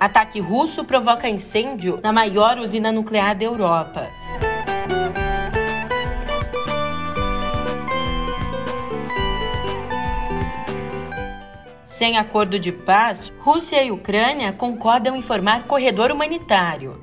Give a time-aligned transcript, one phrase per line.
[0.00, 4.06] Ataque russo provoca incêndio na maior usina nuclear da Europa.
[11.84, 17.02] Sem acordo de paz, Rússia e Ucrânia concordam em formar corredor humanitário.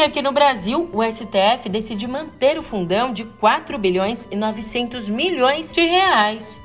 [0.00, 5.10] E aqui no Brasil, o STF decide manter o fundão de 4 bilhões e 900
[5.10, 6.58] milhões de reais.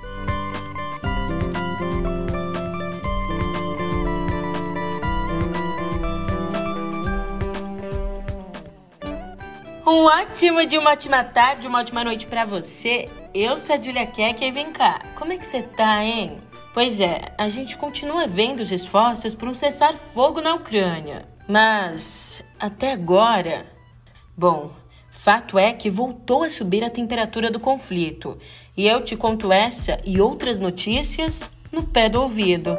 [9.85, 13.09] Um ótimo dia, uma ótima tarde, uma ótima noite para você.
[13.33, 16.37] Eu sou a Julia Keck e vem cá, como é que você tá, hein?
[16.73, 21.34] Pois é, a gente continua vendo os esforços por um cessar-fogo na Ucrânia.
[21.47, 23.65] Mas até agora.
[24.37, 24.71] Bom,
[25.09, 28.37] fato é que voltou a subir a temperatura do conflito.
[28.75, 32.77] E eu te conto essa e outras notícias no pé do ouvido.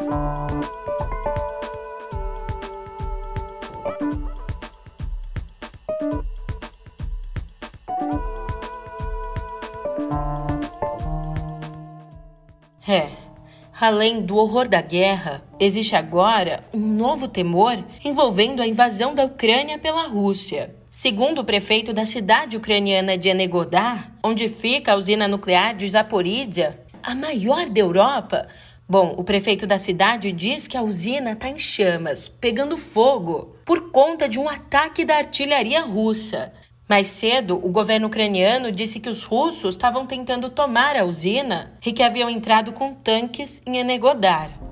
[13.79, 19.79] Além do horror da guerra, existe agora um novo temor envolvendo a invasão da Ucrânia
[19.79, 20.75] pela Rússia.
[20.89, 26.81] Segundo o prefeito da cidade ucraniana de Enegodar, onde fica a usina nuclear de Zaporizhia,
[27.03, 28.47] a maior da Europa,
[28.89, 33.91] Bom, o prefeito da cidade diz que a usina está em chamas, pegando fogo, por
[33.91, 36.53] conta de um ataque da artilharia russa.
[36.89, 41.93] Mais cedo, o governo ucraniano disse que os russos estavam tentando tomar a usina e
[41.93, 44.66] que haviam entrado com tanques em Enegodar.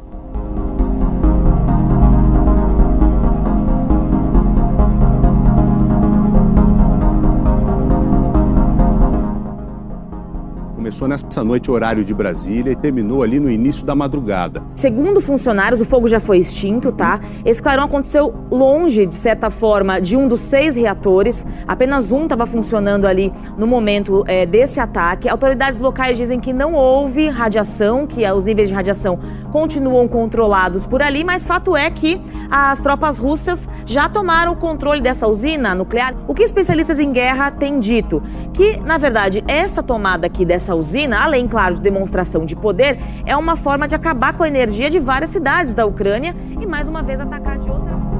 [10.94, 14.62] Começou nessa noite, horário de Brasília, e terminou ali no início da madrugada.
[14.76, 17.18] Segundo funcionários, o fogo já foi extinto, tá?
[17.44, 21.44] Esse clarão aconteceu longe, de certa forma, de um dos seis reatores.
[21.66, 25.28] Apenas um estava funcionando ali no momento é, desse ataque.
[25.28, 29.18] Autoridades locais dizem que não houve radiação, que os níveis de radiação
[29.50, 35.00] continuam controlados por ali, mas fato é que as tropas russas já tomaram o controle
[35.00, 36.14] dessa usina nuclear.
[36.28, 38.22] O que especialistas em guerra têm dito?
[38.52, 43.36] Que, na verdade, essa tomada aqui dessa usina, além, claro, de demonstração de poder, é
[43.36, 47.02] uma forma de acabar com a energia de várias cidades da Ucrânia e, mais uma
[47.02, 48.14] vez, atacar de outra forma.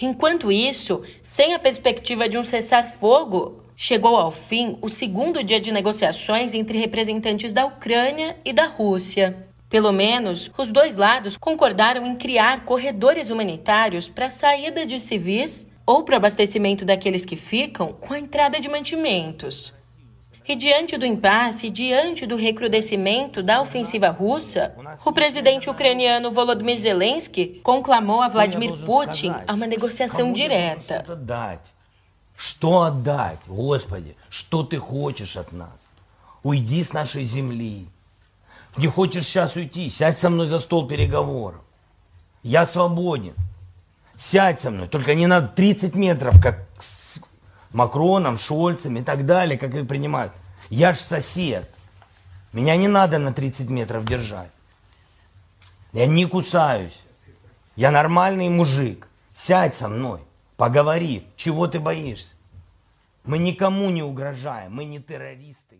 [0.00, 5.72] Enquanto isso, sem a perspectiva de um cessar-fogo, chegou ao fim o segundo dia de
[5.72, 9.48] negociações entre representantes da Ucrânia e da Rússia.
[9.70, 15.66] Pelo menos, os dois lados concordaram em criar corredores humanitários para a saída de civis
[15.85, 19.73] ou para o abastecimento daqueles que ficam com a entrada de mantimentos.
[20.47, 27.61] E diante do impasse, diante do recrudescimento da ofensiva russa, o presidente ucraniano Volodymyr Zelensky
[27.63, 31.05] conclamou a Vladimir Putin a uma negociação direta.
[32.35, 33.39] Что отдать?
[33.47, 35.79] Господи, что ты хочешь от нас?
[36.43, 37.87] Уйди с нашей земли.
[38.77, 39.91] Не хочешь сейчас уйти?
[39.91, 41.61] Сядь со мной за стол переговоров.
[42.43, 43.35] Я свободен.
[44.18, 47.20] Сядь со мной, только не на 30 метров, как с
[47.72, 50.32] Макроном, Шольцем и так далее, как их принимают.
[50.70, 51.70] Я ж сосед.
[52.52, 54.50] Меня не надо на 30 метров держать.
[55.92, 56.98] Я не кусаюсь.
[57.76, 59.06] Я нормальный мужик.
[59.34, 60.20] Сядь со мной,
[60.56, 62.34] поговори, чего ты боишься.
[63.24, 65.76] Мы никому не угрожаем, мы не террористы.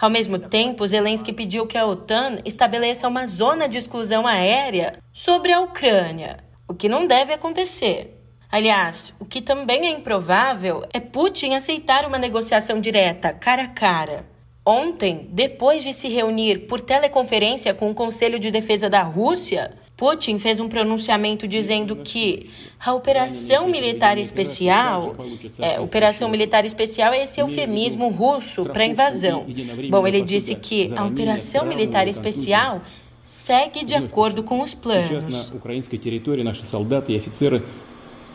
[0.00, 5.52] Ao mesmo tempo, Zelensky pediu que a OTAN estabeleça uma zona de exclusão aérea sobre
[5.52, 8.14] a Ucrânia o que não deve acontecer.
[8.50, 14.26] Aliás, o que também é improvável é Putin aceitar uma negociação direta, cara a cara.
[14.64, 20.38] Ontem, depois de se reunir por teleconferência com o Conselho de Defesa da Rússia, Putin
[20.38, 25.16] fez um pronunciamento dizendo que a operação militar especial,
[25.58, 29.46] é, operação militar especial é esse eufemismo russo para invasão.
[29.90, 32.82] Bom, ele disse que a operação militar especial
[33.28, 35.26] segue de acordo com os planos.
[35.26, 37.62] на украинской территории наши солдаты и офицеры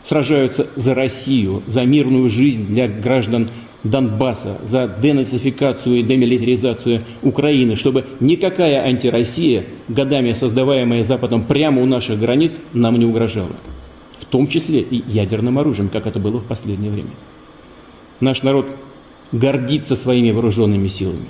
[0.04, 3.50] сражаются за Россию, за мирную жизнь для граждан
[3.82, 12.20] Донбасса, за денацификацию и демилитаризацию Украины, чтобы никакая антироссия, годами создаваемая Западом прямо у наших
[12.20, 13.56] границ, нам не угрожала.
[14.16, 17.10] В том числе и ядерным оружием, как это было в последнее время.
[18.20, 18.66] Наш народ
[19.32, 21.26] гордится своими вооруженными силами.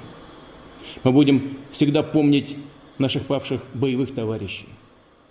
[1.02, 2.56] Мы будем всегда помнить
[2.97, 4.67] наших павших боевых товарищей.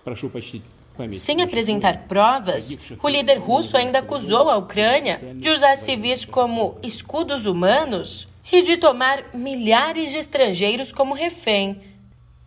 [0.05, 0.63] Прошу почтить
[1.11, 7.47] Sem apresentar provas, o líder russo ainda acusou a Ucrânia de usar civis como escudos
[7.47, 11.81] humanos e de tomar milhares de estrangeiros como refém.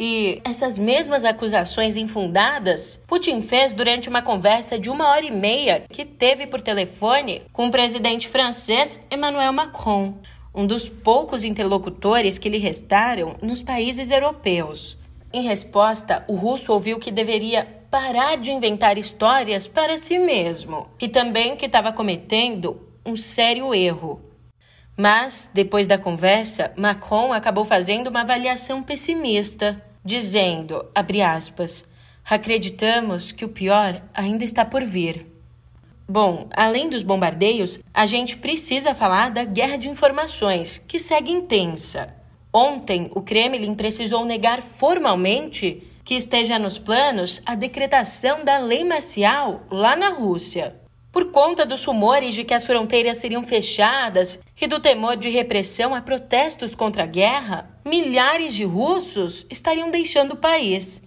[0.04, 5.84] E essas mesmas acusações infundadas, Putin fez durante uma conversa de uma hora e meia
[5.88, 10.16] que teve por telefone com o presidente francês Emmanuel Macron,
[10.56, 14.98] um dos poucos interlocutores que lhe restaram nos países europeus.
[15.33, 21.09] Em resposta, o russo ouviu que deveria parar de inventar histórias para si mesmo e
[21.09, 24.21] também que estava cometendo um sério erro.
[24.97, 31.85] Mas, depois da conversa, Macron acabou fazendo uma avaliação pessimista, dizendo, aspas,
[32.25, 35.27] acreditamos que o pior ainda está por vir.
[36.09, 42.16] Bom, além dos bombardeios, a gente precisa falar da guerra de informações, que segue intensa.
[42.59, 49.67] Ontem, o Kremlin precisou negar formalmente que esteja nos planos a decretação da lei marcial
[49.71, 50.75] lá na Rússia.
[51.13, 55.95] Por conta dos rumores de que as fronteiras seriam fechadas e do temor de repressão
[55.95, 61.03] a protestos contra a guerra, milhares de russos estariam deixando o país.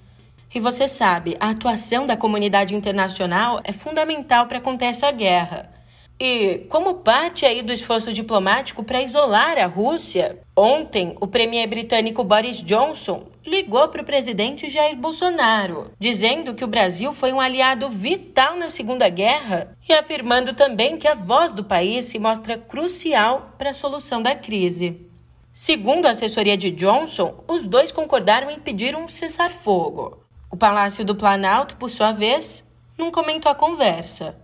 [0.53, 5.78] E você sabe, a atuação da comunidade internacional é fundamental para conter essa guerra.
[6.21, 12.25] E, como parte aí do esforço diplomático para isolar a Rússia, ontem o premier britânico
[12.25, 17.87] Boris Johnson ligou para o presidente Jair Bolsonaro, dizendo que o Brasil foi um aliado
[17.87, 23.53] vital na Segunda Guerra e afirmando também que a voz do país se mostra crucial
[23.57, 25.07] para a solução da crise.
[25.53, 30.19] Segundo a assessoria de Johnson, os dois concordaram em pedir um cessar-fogo.
[30.51, 32.67] O Palácio do Planalto, por sua vez,
[32.97, 34.35] não comentou a conversa.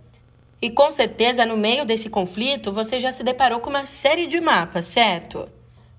[0.61, 4.39] E com certeza, no meio desse conflito, você já se deparou com uma série de
[4.39, 5.47] mapas, certo?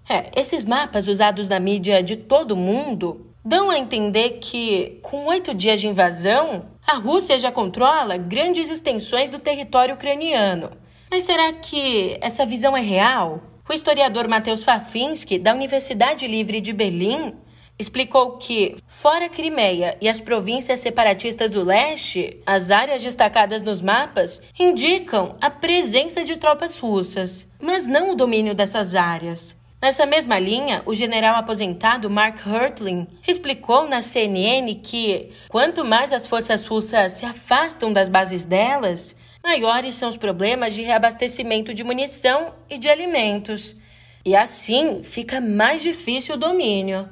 [0.08, 5.54] É, esses mapas usados na mídia de todo mundo dão a entender que, com oito
[5.54, 10.70] dias de invasão, a Rússia já controla grandes extensões do território ucraniano.
[11.10, 13.40] Mas será que essa visão é real?
[13.68, 17.34] O historiador Mateusz Fafinski, da Universidade Livre de Berlim,
[17.78, 23.82] explicou que, fora a Crimeia e as províncias separatistas do leste, as áreas destacadas nos
[23.82, 29.56] mapas indicam a presença de tropas russas, mas não o domínio dessas áreas.
[29.80, 36.26] Nessa mesma linha, o general aposentado Mark Hertling explicou na CNN que, quanto mais as
[36.26, 39.14] forças russas se afastam das bases delas,
[39.44, 43.76] maiores são os problemas de reabastecimento de munição e de alimentos.
[44.24, 47.08] E assim fica mais difícil o domínio.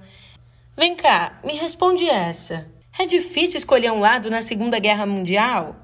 [0.77, 2.67] Vem cá, me responde essa.
[2.99, 5.77] É difícil escolher um lado na Segunda Guerra Mundial?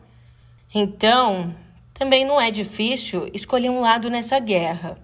[0.74, 1.54] Então,
[1.94, 4.98] também não é difícil escolher um lado nessa guerra.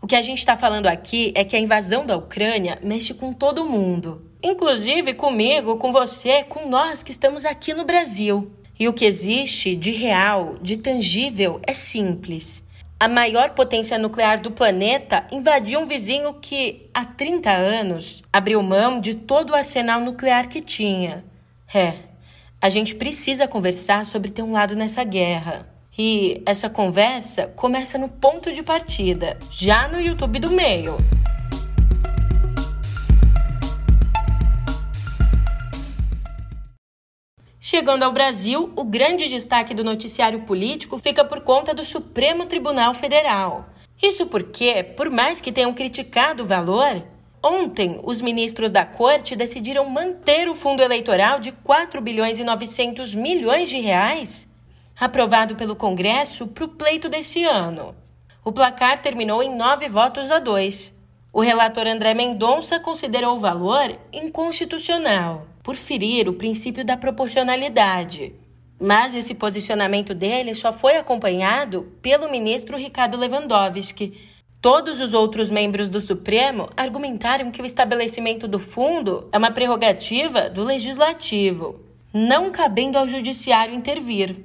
[0.00, 3.32] O que a gente está falando aqui é que a invasão da Ucrânia mexe com
[3.32, 8.52] todo mundo, inclusive comigo, com você, com nós que estamos aqui no Brasil.
[8.78, 12.61] E o que existe de real, de tangível, é simples
[13.02, 19.00] a maior potência nuclear do planeta invadiu um vizinho que, há 30 anos, abriu mão
[19.00, 21.24] de todo o arsenal nuclear que tinha.
[21.74, 21.94] É,
[22.60, 25.66] a gente precisa conversar sobre ter um lado nessa guerra.
[25.98, 30.96] E essa conversa começa no ponto de partida, já no YouTube do meio.
[37.72, 42.92] Chegando ao Brasil, o grande destaque do noticiário político fica por conta do Supremo Tribunal
[42.92, 43.64] Federal.
[44.02, 47.02] Isso porque, por mais que tenham criticado o valor,
[47.42, 53.14] ontem os ministros da corte decidiram manter o fundo eleitoral de 4 bilhões e 900
[53.14, 54.46] milhões de reais,
[55.00, 57.96] aprovado pelo Congresso para o pleito desse ano.
[58.44, 60.94] O placar terminou em nove votos a dois.
[61.34, 68.34] O relator André Mendonça considerou o valor inconstitucional por ferir o princípio da proporcionalidade.
[68.78, 74.12] Mas esse posicionamento dele só foi acompanhado pelo ministro Ricardo Lewandowski.
[74.60, 80.50] Todos os outros membros do Supremo argumentaram que o estabelecimento do fundo é uma prerrogativa
[80.50, 81.80] do legislativo,
[82.12, 84.36] não cabendo ao judiciário intervir.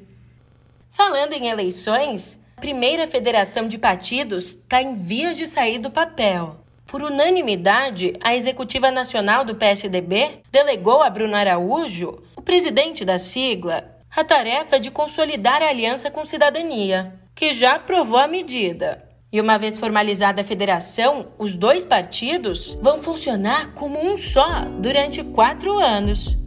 [0.90, 6.66] Falando em eleições, a primeira federação de partidos está em vias de sair do papel.
[6.88, 13.84] Por unanimidade, a executiva nacional do PSDB delegou a Bruno Araújo, o presidente da sigla,
[14.16, 19.04] a tarefa de consolidar a aliança com cidadania, que já aprovou a medida.
[19.34, 25.22] E uma vez formalizada a federação, os dois partidos vão funcionar como um só durante
[25.22, 26.38] quatro anos.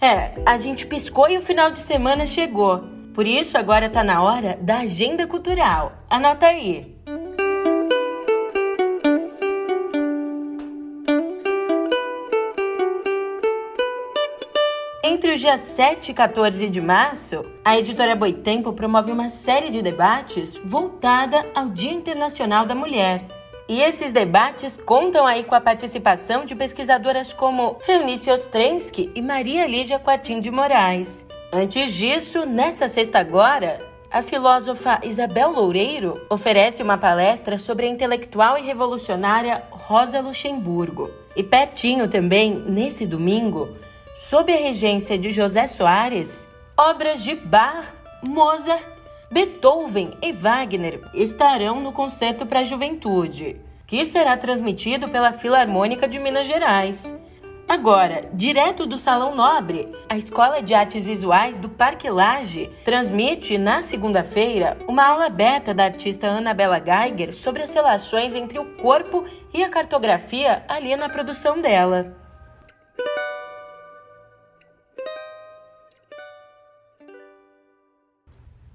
[0.00, 2.84] É, a gente piscou e o final de semana chegou.
[3.12, 5.92] Por isso, agora tá na hora da agenda cultural.
[6.08, 6.96] Anota aí.
[15.02, 19.82] Entre os dias 7 e 14 de março, a editora Boitempo promove uma série de
[19.82, 23.26] debates voltada ao Dia Internacional da Mulher.
[23.68, 29.66] E esses debates contam aí com a participação de pesquisadoras como Eunice Ostrensky e Maria
[29.66, 31.26] Lígia Quartim de Moraes.
[31.52, 33.78] Antes disso, nessa sexta agora,
[34.10, 41.10] a filósofa Isabel Loureiro oferece uma palestra sobre a intelectual e revolucionária Rosa Luxemburgo.
[41.36, 43.76] E pertinho também, nesse domingo,
[44.16, 47.84] sob a regência de José Soares, obras de Bach,
[48.26, 48.97] Mozart,
[49.30, 56.18] Beethoven e Wagner estarão no Concerto para a Juventude, que será transmitido pela Filarmônica de
[56.18, 57.14] Minas Gerais.
[57.68, 63.82] Agora, direto do Salão Nobre, a Escola de Artes Visuais do Parque Lage transmite na
[63.82, 69.62] segunda-feira uma aula aberta da artista Annabella Geiger sobre as relações entre o corpo e
[69.62, 72.27] a cartografia ali na produção dela.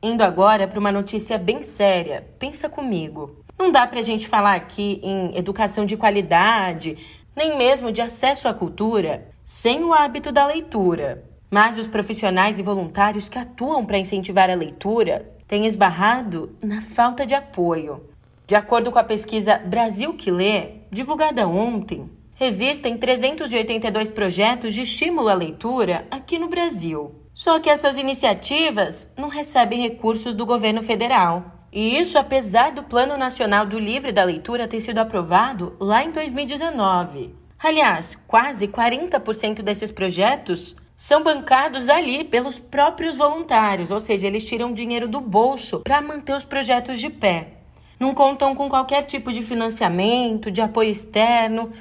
[0.06, 2.28] Indo agora para uma notícia bem séria.
[2.38, 3.38] Pensa comigo.
[3.58, 6.98] Não dá para a gente falar aqui em educação de qualidade,
[7.34, 11.24] nem mesmo de acesso à cultura, sem o hábito da leitura.
[11.50, 17.26] Mas os profissionais e voluntários que atuam para incentivar a leitura têm esbarrado na falta
[17.26, 18.04] de apoio.
[18.46, 25.30] De acordo com a pesquisa Brasil que Lê, divulgada ontem, existem 382 projetos de estímulo
[25.30, 27.23] à leitura aqui no Brasil.
[27.34, 31.68] Só que essas iniciativas não recebem recursos do governo federal.
[31.72, 36.12] E isso apesar do Plano Nacional do Livre da Leitura ter sido aprovado lá em
[36.12, 37.34] 2019.
[37.58, 44.72] Aliás, quase 40% desses projetos são bancados ali pelos próprios voluntários, ou seja, eles tiram
[44.72, 47.64] dinheiro do bolso para manter os projetos de pé.
[48.00, 51.72] Não contam com qualquer tipo de financiamento, de apoio externo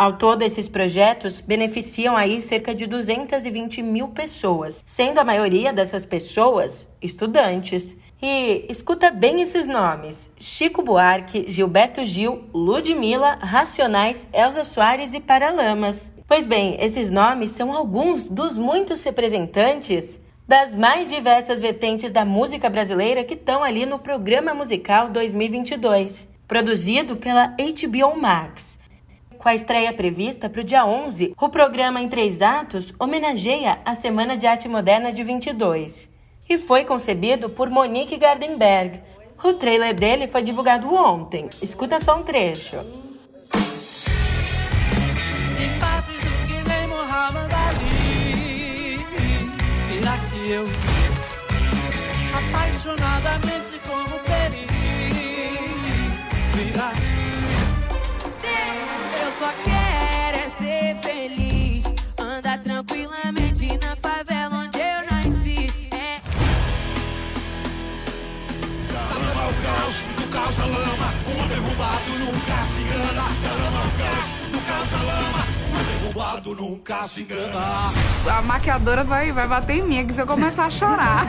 [0.00, 6.06] ao todo, esses projetos beneficiam aí cerca de 220 mil pessoas, sendo a maioria dessas
[6.06, 7.98] pessoas estudantes.
[8.22, 16.10] E escuta bem esses nomes: Chico Buarque, Gilberto Gil, Ludmilla, Racionais, Elza Soares e Paralamas.
[16.26, 22.70] Pois bem, esses nomes são alguns dos muitos representantes das mais diversas vertentes da música
[22.70, 28.79] brasileira que estão ali no Programa Musical 2022, produzido pela HBO Max.
[29.40, 33.94] Com a estreia prevista para o dia 11, o programa em três atos homenageia a
[33.94, 36.10] Semana de Arte Moderna de 22
[36.46, 39.00] e foi concebido por Monique Gardenberg.
[39.42, 41.48] O trailer dele foi divulgado ontem.
[41.62, 42.76] Escuta só um trecho.
[52.34, 53.49] apaixonadamente
[60.90, 61.84] ser feliz.
[62.18, 65.72] Andar tranquilamente na favela onde eu nasci.
[65.92, 66.20] É.
[68.92, 71.14] Da lama ao caos, do caos à lama.
[71.26, 73.22] Um derrubado nunca se engana.
[73.42, 75.46] Da lama ao caos, do caos à lama.
[76.00, 77.90] Derrubado nunca se engana.
[78.26, 81.26] A maquiadora vai, vai bater em mim aqui se eu começar a chorar.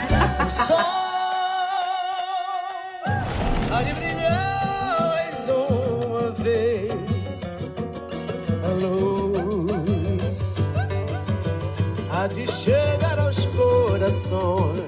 [14.02, 14.82] Corações.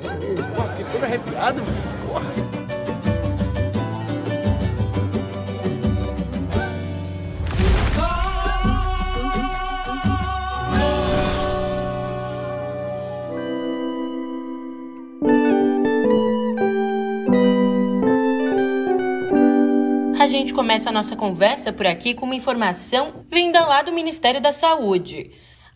[0.56, 1.62] Pô, arrepiado.
[20.20, 24.42] A gente começa a nossa conversa por aqui com uma informação vinda lá do Ministério
[24.42, 25.32] da Saúde.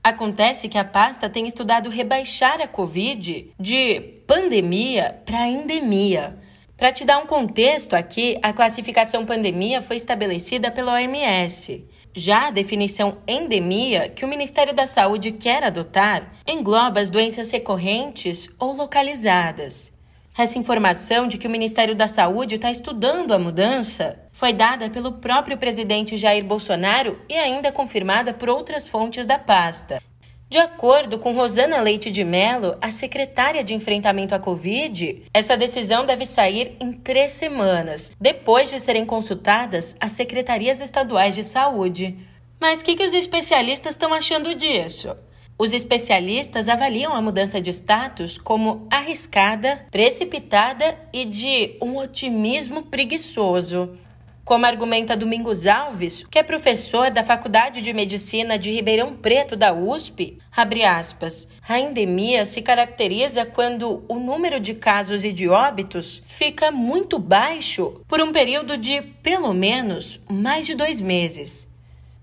[0.08, 6.38] Acontece que a pasta tem estudado rebaixar a Covid de pandemia para endemia.
[6.78, 11.86] Para te dar um contexto aqui, a classificação pandemia foi estabelecida pela OMS.
[12.16, 18.50] Já a definição endemia, que o Ministério da Saúde quer adotar, engloba as doenças recorrentes
[18.58, 19.92] ou localizadas.
[20.38, 25.14] Essa informação de que o Ministério da Saúde está estudando a mudança foi dada pelo
[25.14, 30.00] próprio presidente Jair Bolsonaro e ainda confirmada por outras fontes da pasta.
[30.48, 36.06] De acordo com Rosana Leite de Mello, a secretária de enfrentamento à Covid, essa decisão
[36.06, 42.16] deve sair em três semanas, depois de serem consultadas as secretarias estaduais de saúde.
[42.60, 45.18] Mas o que, que os especialistas estão achando disso?
[45.60, 53.98] Os especialistas avaliam a mudança de status como arriscada, precipitada e de um otimismo preguiçoso.
[54.46, 59.74] Como argumenta Domingos Alves, que é professor da Faculdade de Medicina de Ribeirão Preto da
[59.74, 66.22] USP, abre aspas, a endemia se caracteriza quando o número de casos e de óbitos
[66.28, 71.68] fica muito baixo por um período de, pelo menos, mais de dois meses.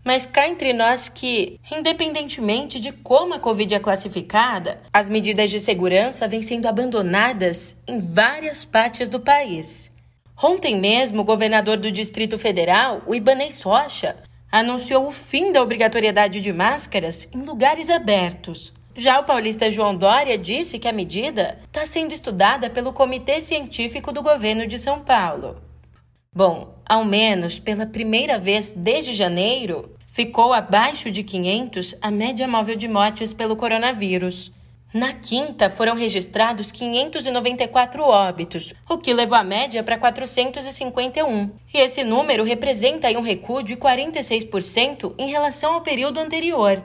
[0.04, 5.58] Mas cá entre nós que, independentemente de como a Covid é classificada, as medidas de
[5.58, 9.90] segurança vêm sendo abandonadas em várias partes do país.
[10.40, 14.16] Ontem mesmo, o governador do Distrito Federal, o Ibanez Rocha,
[14.52, 18.74] anunciou o fim da obrigatoriedade de máscaras em lugares abertos.
[18.94, 24.12] Já o paulista João Dória disse que a medida está sendo estudada pelo Comitê Científico
[24.12, 25.56] do Governo de São Paulo.
[26.32, 32.76] Bom, ao menos pela primeira vez desde janeiro, ficou abaixo de 500 a média móvel
[32.76, 34.52] de mortes pelo coronavírus.
[34.92, 41.50] Na quinta, foram registrados 594 óbitos, o que levou a média para 451.
[41.74, 46.80] E esse número representa um recuo de 46% em relação ao período anterior.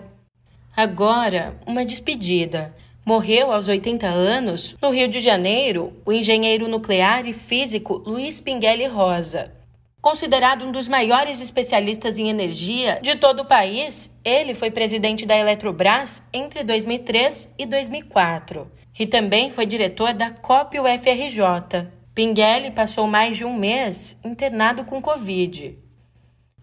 [0.75, 2.75] Agora, uma despedida.
[3.05, 8.87] Morreu aos 80 anos, no Rio de Janeiro, o engenheiro nuclear e físico Luiz Pinguelli
[8.87, 9.58] Rosa.
[10.01, 15.35] Considerado um dos maiores especialistas em energia de todo o país, ele foi presidente da
[15.35, 21.89] Eletrobras entre 2003 e 2004 e também foi diretor da COP UFRJ.
[22.15, 25.77] Pinguelli passou mais de um mês internado com Covid.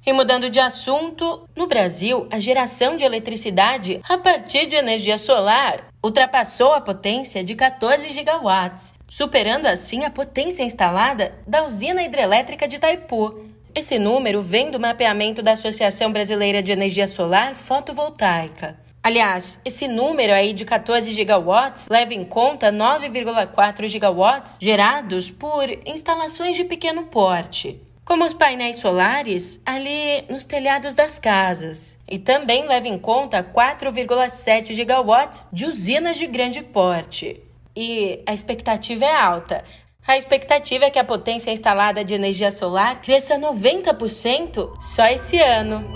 [0.06, 5.88] E mudando de assunto, no Brasil, a geração de eletricidade a partir de energia solar
[6.06, 12.76] ultrapassou a potência de 14 gigawatts, superando assim a potência instalada da usina hidrelétrica de
[12.76, 13.44] Itaipu.
[13.74, 18.78] Esse número vem do mapeamento da Associação Brasileira de Energia Solar Fotovoltaica.
[19.02, 26.56] Aliás, esse número aí de 14 gigawatts leva em conta 9,4 gigawatts gerados por instalações
[26.56, 31.98] de pequeno porte, como os painéis solares ali nos telhados das casas.
[32.08, 37.42] E também leva em conta 4,7 gigawatts de usinas de grande porte
[37.76, 39.64] e a expectativa é alta.
[40.06, 45.95] A expectativa é que a potência instalada de energia solar cresça 90% só esse ano.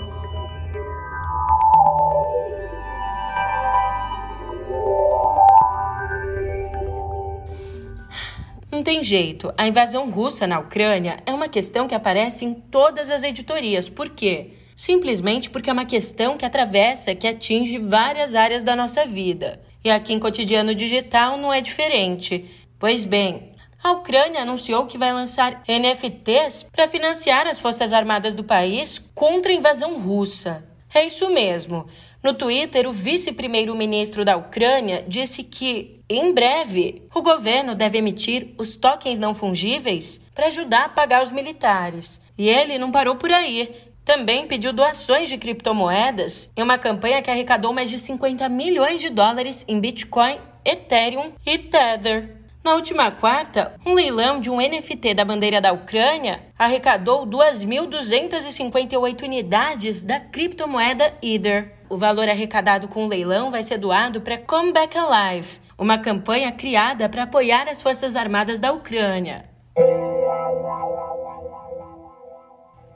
[8.81, 9.53] Não tem jeito.
[9.55, 13.87] A invasão russa na Ucrânia é uma questão que aparece em todas as editorias.
[13.87, 14.53] Por quê?
[14.75, 19.61] Simplesmente porque é uma questão que atravessa, que atinge várias áreas da nossa vida.
[19.83, 22.49] E aqui em Cotidiano Digital não é diferente.
[22.79, 23.51] Pois bem,
[23.83, 29.51] a Ucrânia anunciou que vai lançar NFTs para financiar as Forças Armadas do país contra
[29.51, 30.67] a invasão russa.
[30.91, 31.85] É isso mesmo.
[32.23, 38.75] No Twitter, o vice-primeiro-ministro da Ucrânia disse que, em breve, o governo deve emitir os
[38.75, 42.21] tokens não fungíveis para ajudar a pagar os militares.
[42.37, 43.73] E ele não parou por aí.
[44.05, 49.09] Também pediu doações de criptomoedas em uma campanha que arrecadou mais de 50 milhões de
[49.09, 52.35] dólares em Bitcoin, Ethereum e Tether.
[52.63, 60.03] Na última quarta, um leilão de um NFT da bandeira da Ucrânia arrecadou 2.258 unidades
[60.03, 61.80] da criptomoeda Ether.
[61.91, 67.09] O valor arrecadado com o leilão vai ser doado para Comeback Alive, uma campanha criada
[67.09, 69.43] para apoiar as Forças Armadas da Ucrânia.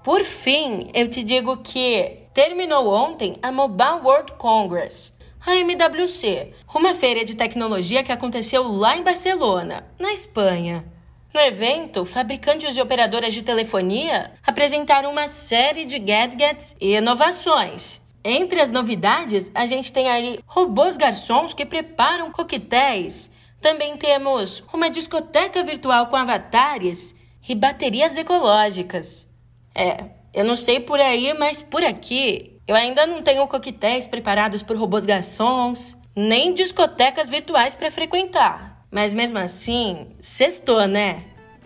[0.01, 5.13] Por fim, eu te digo que terminou ontem a Mobile World Congress,
[5.45, 10.86] a MWC, uma feira de tecnologia que aconteceu lá em Barcelona, na Espanha.
[11.34, 18.04] No evento, fabricantes e operadoras de telefonia apresentaram uma série de gadgets e inovações.
[18.27, 23.29] Entre as novidades, a gente tem aí robôs garçons que preparam coquetéis.
[23.61, 27.15] Também temos uma discoteca virtual com avatares
[27.47, 29.29] e baterias ecológicas.
[29.75, 34.63] É, eu não sei por aí, mas por aqui eu ainda não tenho coquetéis preparados
[34.63, 38.88] por robôs garçons, nem discotecas virtuais para frequentar.
[38.89, 41.25] Mas mesmo assim, sextou, né?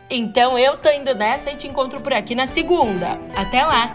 [0.09, 3.17] Então eu tô indo nessa e te encontro por aqui na segunda.
[3.33, 3.93] Até lá!